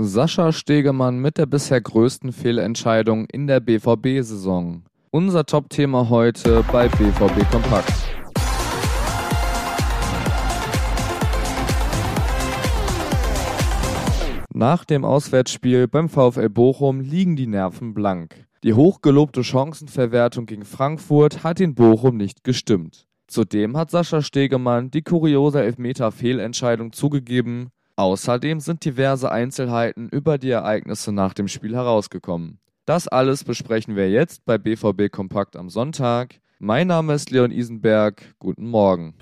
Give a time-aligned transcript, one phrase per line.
[0.00, 4.84] Sascha Stegemann mit der bisher größten Fehlentscheidung in der BVB-Saison.
[5.10, 7.92] Unser Top-Thema heute bei BVB Kompakt.
[14.54, 18.46] Nach dem Auswärtsspiel beim VfL Bochum liegen die Nerven blank.
[18.62, 23.08] Die hochgelobte Chancenverwertung gegen Frankfurt hat in Bochum nicht gestimmt.
[23.26, 27.70] Zudem hat Sascha Stegemann die kuriose Elfmeter-Fehlentscheidung zugegeben.
[27.98, 32.60] Außerdem sind diverse Einzelheiten über die Ereignisse nach dem Spiel herausgekommen.
[32.84, 36.36] Das alles besprechen wir jetzt bei BVB Kompakt am Sonntag.
[36.60, 38.34] Mein Name ist Leon Isenberg.
[38.38, 39.14] Guten Morgen.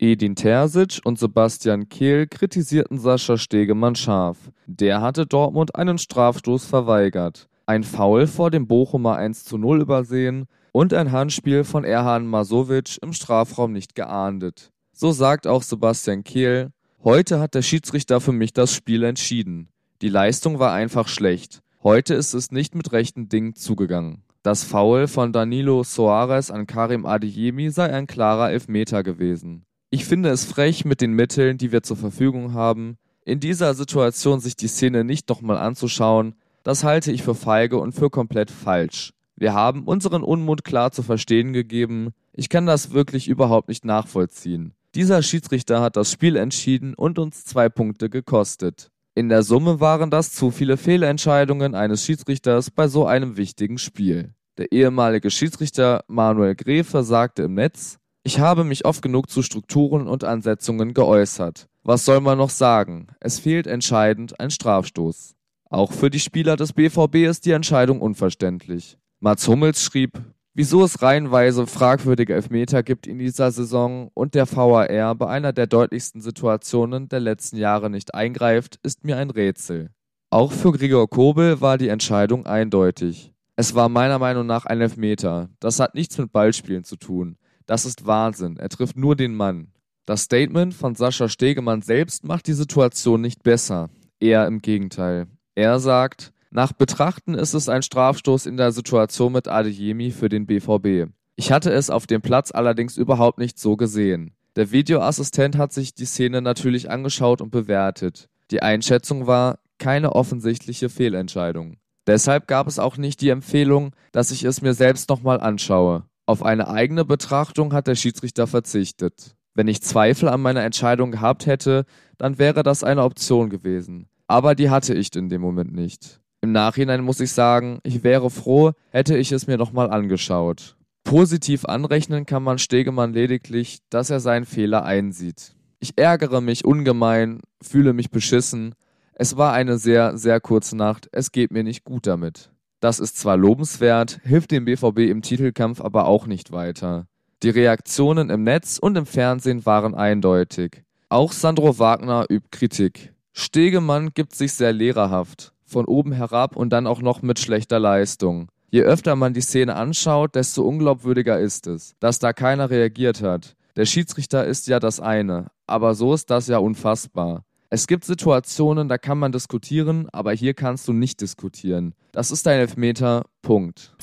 [0.00, 4.38] Edin Terzic und Sebastian Kehl kritisierten Sascha Stegemann scharf.
[4.66, 10.46] Der hatte Dortmund einen Strafstoß verweigert ein Foul vor dem Bochumer 1 zu 0 übersehen
[10.72, 14.70] und ein Handspiel von Erhan Masovic im Strafraum nicht geahndet.
[14.92, 16.70] So sagt auch Sebastian Kehl,
[17.06, 19.68] heute hat der Schiedsrichter für mich das Spiel entschieden.
[20.02, 21.62] Die Leistung war einfach schlecht.
[21.84, 24.24] Heute ist es nicht mit rechten Dingen zugegangen.
[24.42, 29.64] Das Foul von Danilo Soares an Karim Adeyemi sei ein klarer Elfmeter gewesen.
[29.88, 34.40] Ich finde es frech, mit den Mitteln, die wir zur Verfügung haben, in dieser Situation
[34.40, 36.34] sich die Szene nicht nochmal anzuschauen,
[36.64, 39.12] das halte ich für feige und für komplett falsch.
[39.36, 42.14] Wir haben unseren Unmut klar zu verstehen gegeben.
[42.32, 44.74] Ich kann das wirklich überhaupt nicht nachvollziehen.
[44.96, 48.88] Dieser Schiedsrichter hat das Spiel entschieden und uns zwei Punkte gekostet.
[49.14, 54.32] In der Summe waren das zu viele Fehlentscheidungen eines Schiedsrichters bei so einem wichtigen Spiel.
[54.56, 60.08] Der ehemalige Schiedsrichter Manuel Gräfe sagte im Netz, ich habe mich oft genug zu Strukturen
[60.08, 61.68] und Ansetzungen geäußert.
[61.82, 63.08] Was soll man noch sagen?
[63.20, 65.34] Es fehlt entscheidend ein Strafstoß.
[65.68, 68.96] Auch für die Spieler des BVB ist die Entscheidung unverständlich.
[69.20, 70.22] Mats Hummels schrieb,
[70.56, 75.66] wieso es reihenweise fragwürdige Elfmeter gibt in dieser Saison und der VAR bei einer der
[75.66, 79.90] deutlichsten Situationen der letzten Jahre nicht eingreift, ist mir ein Rätsel.
[80.30, 83.34] Auch für Gregor Kobel war die Entscheidung eindeutig.
[83.54, 85.50] Es war meiner Meinung nach ein Elfmeter.
[85.60, 87.36] Das hat nichts mit Ballspielen zu tun.
[87.66, 88.56] Das ist Wahnsinn.
[88.56, 89.72] Er trifft nur den Mann.
[90.06, 93.90] Das Statement von Sascha Stegemann selbst macht die Situation nicht besser.
[94.20, 95.26] Eher im Gegenteil.
[95.54, 100.46] Er sagt, nach Betrachten ist es ein Strafstoß in der Situation mit Adeyemi für den
[100.46, 101.10] BVB.
[101.36, 104.32] Ich hatte es auf dem Platz allerdings überhaupt nicht so gesehen.
[104.56, 108.28] Der Videoassistent hat sich die Szene natürlich angeschaut und bewertet.
[108.50, 111.76] Die Einschätzung war keine offensichtliche Fehlentscheidung.
[112.06, 116.04] Deshalb gab es auch nicht die Empfehlung, dass ich es mir selbst nochmal anschaue.
[116.24, 119.34] Auf eine eigene Betrachtung hat der Schiedsrichter verzichtet.
[119.54, 121.84] Wenn ich Zweifel an meiner Entscheidung gehabt hätte,
[122.18, 126.20] dann wäre das eine Option gewesen aber die hatte ich in dem Moment nicht.
[126.46, 130.76] Im Nachhinein muss ich sagen, ich wäre froh, hätte ich es mir nochmal angeschaut.
[131.02, 135.56] Positiv anrechnen kann man Stegemann lediglich, dass er seinen Fehler einsieht.
[135.80, 138.76] Ich ärgere mich ungemein, fühle mich beschissen.
[139.14, 142.52] Es war eine sehr, sehr kurze Nacht, es geht mir nicht gut damit.
[142.78, 147.08] Das ist zwar lobenswert, hilft dem BVB im Titelkampf aber auch nicht weiter.
[147.42, 150.84] Die Reaktionen im Netz und im Fernsehen waren eindeutig.
[151.08, 153.12] Auch Sandro Wagner übt Kritik.
[153.32, 158.48] Stegemann gibt sich sehr lehrerhaft, von oben herab und dann auch noch mit schlechter Leistung.
[158.70, 163.56] Je öfter man die Szene anschaut, desto unglaubwürdiger ist es, dass da keiner reagiert hat.
[163.76, 167.44] Der Schiedsrichter ist ja das eine, aber so ist das ja unfassbar.
[167.68, 171.94] Es gibt Situationen, da kann man diskutieren, aber hier kannst du nicht diskutieren.
[172.12, 173.94] Das ist ein Elfmeter, Punkt.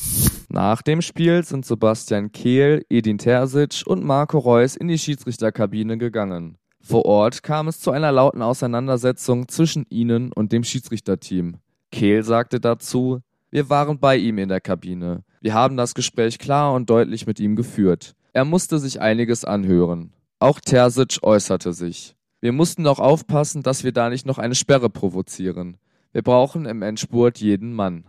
[0.50, 6.58] Nach dem Spiel sind Sebastian Kehl, Edin Terzic und Marco Reus in die Schiedsrichterkabine gegangen.
[6.86, 11.56] Vor Ort kam es zu einer lauten Auseinandersetzung zwischen ihnen und dem Schiedsrichterteam.
[11.92, 15.24] Kehl sagte dazu, wir waren bei ihm in der Kabine.
[15.40, 18.16] Wir haben das Gespräch klar und deutlich mit ihm geführt.
[18.34, 20.12] Er musste sich einiges anhören.
[20.40, 22.16] Auch Terzic äußerte sich.
[22.42, 25.78] Wir mussten auch aufpassen, dass wir da nicht noch eine Sperre provozieren.
[26.12, 28.04] Wir brauchen im Endspurt jeden Mann.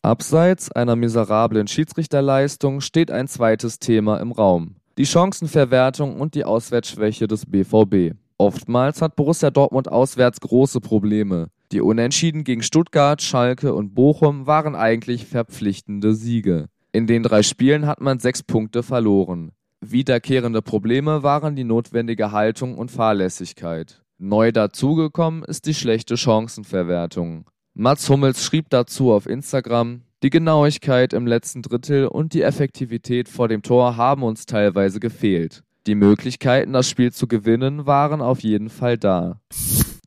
[0.00, 7.26] Abseits einer miserablen Schiedsrichterleistung steht ein zweites Thema im Raum die Chancenverwertung und die Auswärtsschwäche
[7.26, 8.16] des BVB.
[8.36, 11.48] Oftmals hat Borussia Dortmund auswärts große Probleme.
[11.72, 16.66] Die Unentschieden gegen Stuttgart, Schalke und Bochum waren eigentlich verpflichtende Siege.
[16.92, 19.52] In den drei Spielen hat man sechs Punkte verloren.
[19.80, 24.02] Wiederkehrende Probleme waren die notwendige Haltung und Fahrlässigkeit.
[24.18, 27.46] Neu dazugekommen ist die schlechte Chancenverwertung.
[27.74, 33.46] Mats Hummels schrieb dazu auf Instagram, die Genauigkeit im letzten Drittel und die Effektivität vor
[33.46, 35.62] dem Tor haben uns teilweise gefehlt.
[35.86, 39.42] Die Möglichkeiten, das Spiel zu gewinnen, waren auf jeden Fall da.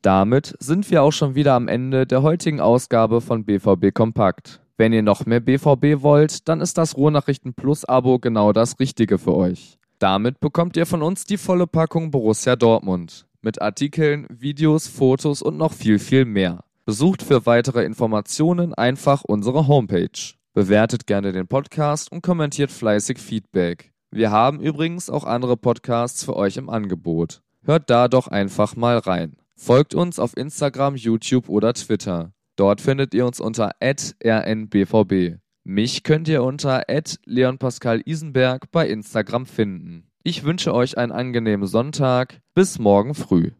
[0.02, 4.60] Damit sind wir auch schon wieder am Ende der heutigen Ausgabe von BVB Kompakt.
[4.76, 9.20] Wenn ihr noch mehr BVB wollt, dann ist das Ruhrnachrichten Plus Abo genau das Richtige
[9.20, 9.78] für euch.
[10.00, 13.28] Damit bekommt ihr von uns die volle Packung Borussia Dortmund.
[13.44, 16.64] Mit Artikeln, Videos, Fotos und noch viel, viel mehr.
[16.88, 20.36] Besucht für weitere Informationen einfach unsere Homepage.
[20.54, 23.92] Bewertet gerne den Podcast und kommentiert fleißig Feedback.
[24.10, 27.42] Wir haben übrigens auch andere Podcasts für euch im Angebot.
[27.66, 29.36] Hört da doch einfach mal rein.
[29.54, 32.32] Folgt uns auf Instagram, YouTube oder Twitter.
[32.56, 35.40] Dort findet ihr uns unter rnbvb.
[35.66, 36.84] Mich könnt ihr unter
[37.26, 40.08] Leon Pascal Isenberg bei Instagram finden.
[40.24, 42.40] Ich wünsche euch einen angenehmen Sonntag.
[42.54, 43.52] Bis morgen früh.